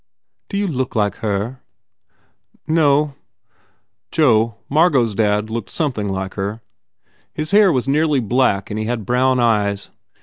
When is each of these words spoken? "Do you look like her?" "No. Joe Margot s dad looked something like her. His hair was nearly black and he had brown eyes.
"Do 0.49 0.57
you 0.57 0.65
look 0.67 0.95
like 0.95 1.17
her?" 1.17 1.61
"No. 2.65 3.13
Joe 4.11 4.55
Margot 4.67 5.05
s 5.05 5.13
dad 5.13 5.51
looked 5.51 5.69
something 5.69 6.09
like 6.09 6.33
her. 6.33 6.61
His 7.35 7.51
hair 7.51 7.71
was 7.71 7.87
nearly 7.87 8.19
black 8.19 8.71
and 8.71 8.79
he 8.79 8.85
had 8.85 9.05
brown 9.05 9.39
eyes. 9.39 9.91